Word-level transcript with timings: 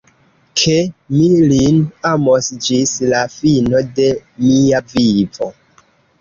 Ke 0.59 0.71
mi 1.17 1.25
lin 1.51 1.77
amos 2.11 2.47
ĝis 2.69 2.95
la 3.13 3.21
fino 3.35 3.83
de 4.01 4.09
mia 4.47 4.83
vivo. 4.95 5.53